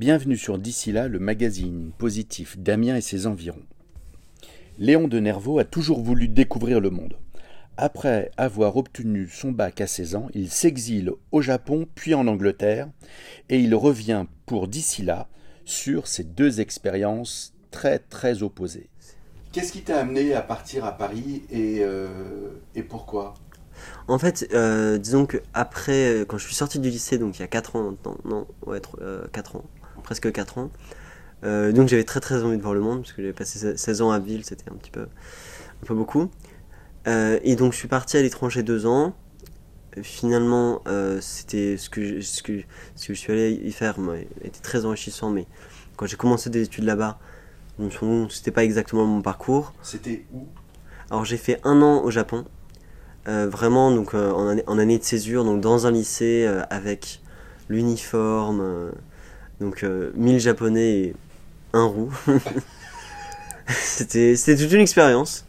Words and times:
Bienvenue 0.00 0.38
sur 0.38 0.56
D'ici 0.56 0.92
là, 0.92 1.08
le 1.08 1.18
magazine 1.18 1.92
positif 1.98 2.56
d'Amiens 2.56 2.96
et 2.96 3.02
ses 3.02 3.26
environs. 3.26 3.66
Léon 4.78 5.08
de 5.08 5.20
Nervaux 5.20 5.58
a 5.58 5.64
toujours 5.64 6.00
voulu 6.00 6.26
découvrir 6.26 6.80
le 6.80 6.88
monde. 6.88 7.18
Après 7.76 8.30
avoir 8.38 8.78
obtenu 8.78 9.28
son 9.28 9.52
bac 9.52 9.78
à 9.82 9.86
16 9.86 10.14
ans, 10.14 10.28
il 10.32 10.50
s'exile 10.50 11.12
au 11.32 11.42
Japon 11.42 11.86
puis 11.94 12.14
en 12.14 12.28
Angleterre 12.28 12.88
et 13.50 13.58
il 13.60 13.74
revient 13.74 14.24
pour 14.46 14.68
D'ici 14.68 15.02
là 15.02 15.28
sur 15.66 16.06
ces 16.06 16.24
deux 16.24 16.62
expériences 16.62 17.52
très 17.70 17.98
très 17.98 18.42
opposées. 18.42 18.88
Qu'est-ce 19.52 19.70
qui 19.70 19.82
t'a 19.82 20.00
amené 20.00 20.32
à 20.32 20.40
partir 20.40 20.86
à 20.86 20.96
Paris 20.96 21.42
et, 21.50 21.80
euh, 21.82 22.08
pourquoi? 22.88 23.34
En 24.08 24.18
fait, 24.18 24.48
euh, 24.54 24.96
disons 24.96 25.26
que 25.26 25.36
après, 25.52 26.24
quand 26.26 26.38
je 26.38 26.46
suis 26.46 26.54
sorti 26.54 26.78
du 26.78 26.88
lycée, 26.88 27.18
donc 27.18 27.38
il 27.38 27.42
y 27.42 27.44
a 27.44 27.48
4 27.48 27.76
ans 27.76 27.94
non, 28.24 28.46
ouais, 28.66 28.80
4 29.32 29.56
ans, 29.56 29.64
presque 30.00 30.30
4 30.30 30.58
ans, 30.58 30.70
euh, 31.44 31.72
donc 31.72 31.88
j'avais 31.88 32.04
très 32.04 32.20
très 32.20 32.42
envie 32.42 32.56
de 32.56 32.62
voir 32.62 32.74
le 32.74 32.80
monde, 32.80 33.00
parce 33.00 33.12
que 33.12 33.22
j'avais 33.22 33.32
passé 33.32 33.76
16 33.76 34.02
ans 34.02 34.10
à 34.10 34.18
Ville, 34.18 34.44
c'était 34.44 34.70
un 34.70 34.74
petit 34.74 34.90
peu, 34.90 35.02
un 35.02 35.86
peu 35.86 35.94
beaucoup. 35.94 36.30
Euh, 37.06 37.38
et 37.42 37.56
donc 37.56 37.72
je 37.72 37.78
suis 37.78 37.88
parti 37.88 38.16
à 38.16 38.22
l'étranger 38.22 38.62
2 38.62 38.86
ans. 38.86 39.14
Finalement, 40.02 40.82
euh, 40.86 41.18
c'était 41.20 41.76
ce 41.76 41.90
que, 41.90 42.04
je, 42.04 42.20
ce, 42.20 42.42
que, 42.42 42.60
ce 42.94 43.08
que 43.08 43.14
je 43.14 43.18
suis 43.18 43.32
allé 43.32 43.52
y 43.52 43.72
faire 43.72 43.96
était 44.42 44.60
très 44.60 44.84
enrichissant, 44.84 45.30
mais 45.30 45.46
quand 45.96 46.06
j'ai 46.06 46.16
commencé 46.16 46.48
des 46.48 46.62
études 46.62 46.84
là-bas, 46.84 47.18
c'était 48.28 48.50
pas 48.50 48.62
exactement 48.62 49.06
mon 49.06 49.22
parcours. 49.22 49.72
C'était 49.82 50.24
où? 50.32 50.46
Alors 51.10 51.24
j'ai 51.24 51.38
fait 51.38 51.58
un 51.64 51.82
an 51.82 52.04
au 52.04 52.10
Japon, 52.10 52.44
vraiment 53.26 53.90
donc 53.90 54.14
en 54.14 54.46
année, 54.46 54.62
en, 54.66 54.78
année, 54.78 54.98
de 54.98 55.02
césure, 55.02 55.44
donc 55.44 55.60
dans 55.60 55.86
un 55.86 55.90
lycée 55.90 56.46
avec 56.68 57.20
l'uniforme, 57.68 58.92
donc 59.60 59.84
1000 59.84 60.38
japonais 60.40 60.90
et 60.90 61.14
un 61.72 61.84
roux. 61.84 62.12
c'était 63.68 64.34
toute 64.36 64.72
une 64.72 64.80
expérience. 64.80 65.46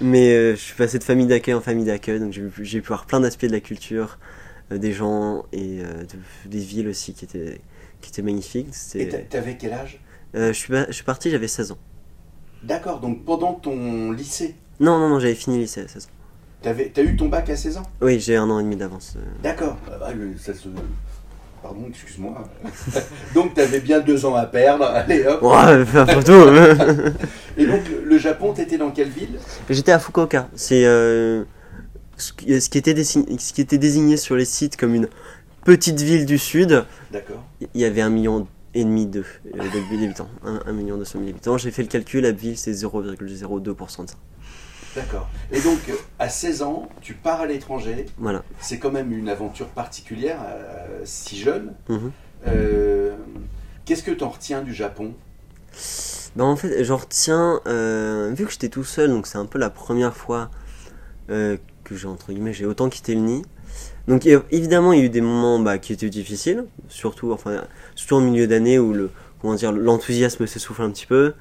Mais 0.00 0.32
euh, 0.32 0.50
je 0.52 0.60
suis 0.60 0.74
passé 0.74 0.98
de 0.98 1.04
famille 1.04 1.26
d'accueil 1.26 1.54
en 1.54 1.60
famille 1.60 1.84
d'accueil, 1.84 2.20
donc 2.20 2.32
j'ai 2.32 2.80
pu 2.80 2.86
voir 2.86 3.06
plein 3.06 3.20
d'aspects 3.20 3.44
de 3.44 3.52
la 3.52 3.60
culture, 3.60 4.18
euh, 4.72 4.78
des 4.78 4.92
gens 4.92 5.44
et 5.52 5.80
euh, 5.82 6.04
des 6.46 6.58
villes 6.58 6.88
aussi 6.88 7.12
qui 7.12 7.24
étaient, 7.24 7.60
qui 8.00 8.10
étaient 8.10 8.22
magnifiques. 8.22 8.68
Et 8.94 9.08
t'avais 9.08 9.56
quel 9.56 9.74
âge? 9.74 10.00
Je, 10.32 10.52
suis, 10.52 10.72
je 10.72 10.92
suis 10.92 11.04
parti, 11.04 11.30
j'avais 11.30 11.48
16 11.48 11.72
ans. 11.72 11.78
D'accord, 12.62 13.00
donc 13.00 13.24
pendant 13.24 13.54
ton 13.54 14.12
lycée? 14.12 14.54
Non, 14.78 14.98
non, 14.98 15.08
non, 15.08 15.20
j'avais 15.20 15.34
fini 15.34 15.56
le 15.56 15.62
lycée 15.62 15.82
à 15.82 15.88
16 15.88 16.06
ans. 16.06 16.08
T'as 16.62 17.02
eu 17.02 17.16
ton 17.16 17.28
bac 17.28 17.50
à 17.50 17.56
16 17.56 17.78
ans? 17.78 17.82
Oui, 18.00 18.20
j'ai 18.20 18.36
un 18.36 18.48
an 18.48 18.60
et 18.60 18.62
demi 18.62 18.76
d'avance. 18.76 19.16
D'accord, 19.42 19.76
ah, 20.02 20.10
ça 20.38 20.54
se 20.54 20.68
Pardon, 21.62 21.84
excuse-moi. 21.88 22.42
donc, 23.34 23.54
tu 23.54 23.60
avais 23.60 23.80
bien 23.80 24.00
deux 24.00 24.24
ans 24.24 24.34
à 24.34 24.46
perdre. 24.46 24.84
Allez, 24.94 25.26
hop. 25.26 25.42
Ouais, 25.42 25.84
photo. 25.84 26.52
Et 27.58 27.66
donc, 27.66 27.82
le 28.04 28.18
Japon, 28.18 28.54
tu 28.54 28.62
étais 28.62 28.78
dans 28.78 28.90
quelle 28.90 29.10
ville? 29.10 29.38
J'étais 29.68 29.92
à 29.92 29.98
Fukuoka. 29.98 30.48
C'est 30.54 30.86
euh, 30.86 31.44
ce, 32.16 32.32
qui 32.32 32.78
était 32.78 32.94
désigné, 32.94 33.38
ce 33.38 33.52
qui 33.52 33.60
était 33.60 33.78
désigné 33.78 34.16
sur 34.16 34.36
les 34.36 34.46
sites 34.46 34.76
comme 34.76 34.94
une 34.94 35.08
petite 35.64 36.00
ville 36.00 36.24
du 36.24 36.38
sud. 36.38 36.84
D'accord. 37.12 37.44
Il 37.60 37.80
y 37.80 37.84
avait 37.84 38.00
un 38.00 38.10
million 38.10 38.46
et 38.72 38.84
demi 38.84 39.06
de, 39.06 39.20
euh, 39.20 39.58
d'habitants. 39.90 40.28
Un, 40.44 40.60
un, 40.64 40.72
million 40.72 40.96
deux 40.96 41.04
cent 41.04 41.18
mille 41.18 41.30
habitants. 41.30 41.58
J'ai 41.58 41.70
fait 41.70 41.82
le 41.82 41.88
calcul, 41.88 42.22
la 42.22 42.32
ville, 42.32 42.56
c'est 42.56 42.72
0,02% 42.72 44.04
de 44.04 44.10
ça. 44.10 44.16
D'accord. 44.94 45.28
Et 45.52 45.60
donc, 45.60 45.78
à 46.18 46.28
16 46.28 46.62
ans, 46.62 46.88
tu 47.00 47.14
pars 47.14 47.40
à 47.40 47.46
l'étranger. 47.46 48.06
Voilà. 48.18 48.42
C'est 48.60 48.78
quand 48.78 48.90
même 48.90 49.12
une 49.12 49.28
aventure 49.28 49.68
particulière, 49.68 50.40
euh, 50.44 51.00
si 51.04 51.38
jeune. 51.38 51.74
Mhm. 51.88 52.12
Euh, 52.48 53.14
qu'est-ce 53.84 54.02
que 54.02 54.10
tu 54.10 54.24
en 54.24 54.30
retiens 54.30 54.62
du 54.62 54.74
Japon? 54.74 55.14
Ben 56.34 56.44
En 56.44 56.56
fait, 56.56 56.82
j'en 56.82 56.96
retiens, 56.96 57.60
euh, 57.66 58.32
vu 58.34 58.46
que 58.46 58.52
j'étais 58.52 58.68
tout 58.68 58.84
seul, 58.84 59.10
donc 59.10 59.26
c'est 59.26 59.38
un 59.38 59.46
peu 59.46 59.58
la 59.58 59.70
première 59.70 60.16
fois 60.16 60.50
que 61.28 61.94
j'ai, 61.94 62.08
entre 62.08 62.32
guillemets, 62.32 62.52
j'ai 62.52 62.66
autant 62.66 62.88
quitté 62.88 63.14
le 63.14 63.20
nid. 63.20 63.42
Donc 64.08 64.26
évidemment, 64.50 64.92
il 64.92 64.98
y 64.98 65.02
a 65.02 65.04
eu 65.04 65.10
des 65.10 65.20
moments 65.20 65.60
bah, 65.60 65.78
qui 65.78 65.92
étaient 65.92 66.10
difficiles, 66.10 66.64
surtout, 66.88 67.30
enfin, 67.30 67.62
surtout 67.94 68.16
en 68.16 68.20
milieu 68.20 68.48
d'année 68.48 68.80
où 68.80 68.92
le, 68.92 69.12
comment 69.40 69.54
dire, 69.54 69.70
l'enthousiasme 69.70 70.48
s'essouffle 70.48 70.82
un 70.82 70.90
petit 70.90 71.06
peu 71.06 71.34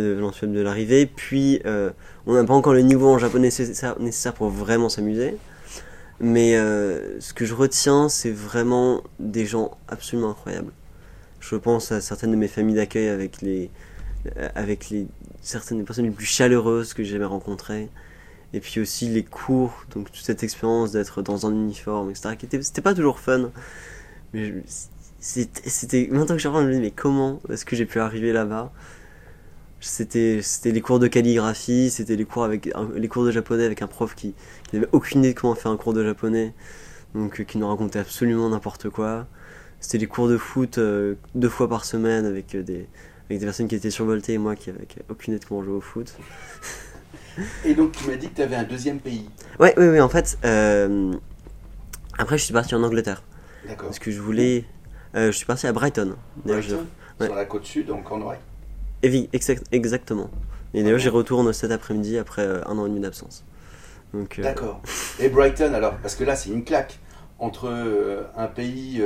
de 0.00 0.46
de 0.46 0.60
l'arrivée. 0.60 1.06
Puis, 1.06 1.60
euh, 1.66 1.90
on 2.26 2.34
n'a 2.34 2.44
pas 2.44 2.54
encore 2.54 2.74
le 2.74 2.82
niveau 2.82 3.08
en 3.08 3.18
japonais 3.18 3.48
nécessaire, 3.48 3.98
nécessaire 4.00 4.34
pour 4.34 4.48
vraiment 4.48 4.88
s'amuser. 4.88 5.36
Mais 6.20 6.56
euh, 6.56 7.20
ce 7.20 7.34
que 7.34 7.44
je 7.44 7.54
retiens, 7.54 8.08
c'est 8.08 8.30
vraiment 8.30 9.02
des 9.18 9.46
gens 9.46 9.76
absolument 9.88 10.30
incroyables. 10.30 10.72
Je 11.40 11.56
pense 11.56 11.92
à 11.92 12.00
certaines 12.00 12.30
de 12.30 12.36
mes 12.36 12.48
familles 12.48 12.76
d'accueil 12.76 13.08
avec 13.08 13.42
les, 13.42 13.70
euh, 14.36 14.48
avec 14.54 14.90
les 14.90 15.06
certaines 15.42 15.78
des 15.78 15.84
personnes 15.84 16.06
les 16.06 16.10
plus 16.10 16.24
chaleureuses 16.26 16.94
que 16.94 17.02
j'ai 17.02 17.12
jamais 17.12 17.24
rencontrées. 17.24 17.88
Et 18.52 18.60
puis 18.60 18.80
aussi 18.80 19.08
les 19.08 19.24
cours, 19.24 19.84
donc 19.94 20.12
toute 20.12 20.24
cette 20.24 20.44
expérience 20.44 20.92
d'être 20.92 21.22
dans 21.22 21.46
un 21.46 21.52
uniforme, 21.52 22.10
etc. 22.10 22.36
Qui 22.38 22.46
était, 22.46 22.62
c'était 22.62 22.82
pas 22.82 22.94
toujours 22.94 23.18
fun. 23.18 23.50
Mais 24.32 24.54
c'était, 25.18 26.08
maintenant 26.10 26.36
que 26.36 26.42
je 26.42 26.48
me 26.48 26.72
dis, 26.72 26.80
mais 26.80 26.90
comment 26.90 27.40
est-ce 27.50 27.64
que 27.64 27.74
j'ai 27.76 27.86
pu 27.86 27.98
arriver 27.98 28.32
là-bas? 28.32 28.72
C'était 29.84 30.40
c'était 30.42 30.70
les 30.70 30.80
cours 30.80 30.98
de 30.98 31.06
calligraphie 31.06 31.90
c'était 31.90 32.16
les 32.16 32.24
cours 32.24 32.44
avec 32.44 32.72
les 32.96 33.08
cours 33.08 33.24
de 33.24 33.30
japonais 33.30 33.64
avec 33.64 33.82
un 33.82 33.86
prof 33.86 34.14
qui, 34.14 34.34
n'avait 34.72 34.88
aucune 34.92 35.20
idée 35.20 35.34
de 35.34 35.38
comment 35.38 35.54
faire 35.54 35.70
un 35.70 35.76
cours 35.76 35.92
de 35.92 36.02
japonais 36.02 36.54
donc 37.14 37.40
euh, 37.40 37.44
qui 37.44 37.58
nous 37.58 37.68
racontait 37.68 38.00
absolument 38.00 38.48
n'importe 38.48 38.88
quoi. 38.88 39.26
C'était 39.78 39.98
les 39.98 40.06
cours 40.06 40.26
de 40.26 40.38
foot 40.38 40.78
euh, 40.78 41.14
deux 41.34 41.50
fois 41.50 41.68
par 41.68 41.84
semaine 41.84 42.24
avec 42.24 42.54
euh, 42.54 42.62
des 42.62 42.88
avec 43.26 43.38
des 43.38 43.44
personnes 43.44 43.68
qui 43.68 43.74
étaient 43.74 43.90
survoltées 43.90 44.32
et 44.32 44.38
moi 44.38 44.56
qui 44.56 44.70
n'avais 44.70 44.86
aucune 45.08 45.34
idée 45.34 45.40
de 45.40 45.44
comment 45.46 45.62
jouer 45.62 45.74
au 45.74 45.80
foot. 45.80 46.16
Et 47.64 47.74
donc 47.74 47.92
tu 47.92 48.08
m'as 48.08 48.16
dit 48.16 48.28
que 48.28 48.36
tu 48.36 48.42
avais 48.42 48.56
un 48.56 48.64
deuxième 48.64 49.00
pays. 49.00 49.28
Ouais 49.60 49.74
oui 49.76 49.88
oui 49.88 50.00
en 50.00 50.08
fait 50.08 50.38
après 52.18 52.38
je 52.38 52.44
suis 52.44 52.54
parti 52.54 52.74
en 52.74 52.82
Angleterre. 52.82 53.22
D'accord. 53.68 53.88
Parce 53.88 53.98
que 53.98 54.10
je 54.10 54.20
voulais 54.20 54.64
je 55.14 55.30
suis 55.30 55.46
parti 55.46 55.66
à 55.66 55.72
Brighton, 55.72 56.16
Brighton 56.44 56.86
sur 57.20 57.34
la 57.34 57.44
côte 57.44 57.64
sud 57.64 57.90
en 57.90 58.02
Cornouailles 58.02 58.40
Exactement. 59.72 60.30
Et 60.74 60.82
d'ailleurs, 60.82 60.98
j'y 60.98 61.08
retourne 61.08 61.52
cet 61.52 61.70
après-midi 61.70 62.18
après 62.18 62.42
euh, 62.42 62.60
un 62.66 62.76
an 62.78 62.86
et 62.86 62.88
demi 62.88 63.00
d'absence. 63.00 63.44
Euh, 64.14 64.24
D'accord. 64.38 64.82
Et 65.20 65.28
Brighton, 65.28 65.72
alors, 65.72 65.94
parce 65.98 66.16
que 66.16 66.24
là, 66.24 66.34
c'est 66.34 66.50
une 66.50 66.64
claque 66.64 66.98
entre 67.38 67.68
euh, 67.68 68.22
un 68.36 68.46
pays, 68.46 69.02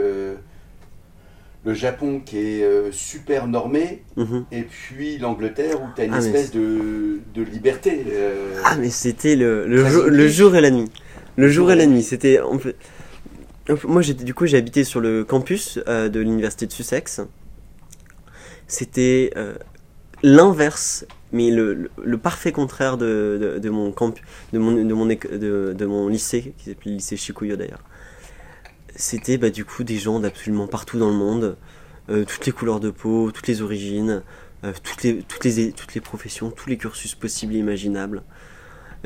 le 1.64 1.74
Japon, 1.74 2.22
qui 2.24 2.38
est 2.38 2.92
super 2.92 3.46
normé, 3.46 4.02
mhm. 4.16 4.46
et 4.50 4.62
puis 4.62 5.18
l'Angleterre, 5.18 5.82
où 5.82 5.86
tu 5.94 6.00
as 6.00 6.04
une 6.04 6.14
ah, 6.14 6.18
espèce 6.18 6.50
de, 6.52 7.20
de, 7.34 7.42
liberté. 7.42 8.04
ah, 8.64 8.76
mais 8.78 8.90
c'était 8.90 9.36
le, 9.36 9.66
le, 9.66 9.86
jour, 9.86 10.04
le, 10.04 10.28
jour 10.28 10.56
et 10.56 10.60
la 10.60 10.70
nuit. 10.70 10.90
Le 11.36 11.48
jour 11.48 11.70
et 11.70 11.76
la 11.76 11.86
nuit. 11.86 12.02
C'était. 12.02 12.40
Moi, 13.84 14.02
du 14.02 14.32
coup, 14.32 14.46
j'ai 14.46 14.56
habité 14.56 14.84
sur 14.84 15.00
le 15.00 15.24
campus 15.24 15.78
de 15.86 16.20
l'université 16.20 16.66
de 16.66 16.72
Sussex. 16.72 17.20
C'était 18.66 19.32
l'inverse, 20.22 21.06
mais 21.32 21.50
le, 21.50 21.90
parfait 22.22 22.52
contraire 22.52 22.96
de, 22.96 23.68
mon 23.70 23.92
camp, 23.92 24.14
de 24.52 24.58
mon, 24.58 24.72
de 24.72 25.86
mon 25.86 26.08
lycée, 26.08 26.54
qui 26.58 26.70
s'appelait 26.70 26.92
le 26.92 26.96
lycée 26.96 27.16
Shikuyo 27.16 27.56
d'ailleurs. 27.56 27.82
C'était 28.96 29.38
bah, 29.38 29.50
du 29.50 29.64
coup 29.64 29.84
des 29.84 29.98
gens 29.98 30.18
d'absolument 30.18 30.66
partout 30.66 30.98
dans 30.98 31.08
le 31.10 31.16
monde, 31.16 31.56
euh, 32.10 32.24
toutes 32.24 32.46
les 32.46 32.52
couleurs 32.52 32.80
de 32.80 32.90
peau, 32.90 33.30
toutes 33.30 33.46
les 33.46 33.62
origines, 33.62 34.22
euh, 34.64 34.72
toutes, 34.82 35.02
les, 35.04 35.22
toutes, 35.22 35.44
les, 35.44 35.72
toutes 35.72 35.94
les 35.94 36.00
professions, 36.00 36.50
tous 36.50 36.68
les 36.68 36.76
cursus 36.76 37.14
possibles 37.14 37.54
et 37.54 37.58
imaginables. 37.58 38.24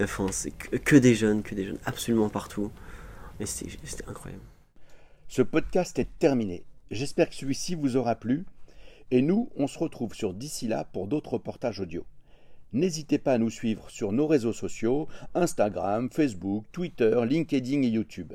Enfin, 0.00 0.26
c'est 0.30 0.52
que, 0.52 0.76
que 0.76 0.96
des 0.96 1.14
jeunes, 1.14 1.42
que 1.42 1.54
des 1.54 1.66
jeunes 1.66 1.78
absolument 1.84 2.30
partout. 2.30 2.70
Et 3.40 3.46
c'était 3.46 4.08
incroyable. 4.08 4.42
Ce 5.28 5.42
podcast 5.42 5.98
est 5.98 6.08
terminé. 6.18 6.64
J'espère 6.90 7.28
que 7.28 7.34
celui-ci 7.34 7.74
vous 7.74 7.96
aura 7.96 8.14
plu. 8.14 8.44
Et 9.12 9.20
nous, 9.20 9.50
on 9.56 9.66
se 9.66 9.78
retrouve 9.78 10.14
sur 10.14 10.32
d'ici 10.32 10.66
là 10.68 10.84
pour 10.84 11.06
d'autres 11.06 11.34
reportages 11.34 11.80
audio. 11.80 12.06
N'hésitez 12.72 13.18
pas 13.18 13.34
à 13.34 13.38
nous 13.38 13.50
suivre 13.50 13.90
sur 13.90 14.10
nos 14.10 14.26
réseaux 14.26 14.54
sociaux, 14.54 15.06
Instagram, 15.34 16.08
Facebook, 16.10 16.64
Twitter, 16.72 17.20
LinkedIn 17.26 17.82
et 17.82 17.88
YouTube. 17.88 18.32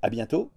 À 0.00 0.10
bientôt 0.10 0.52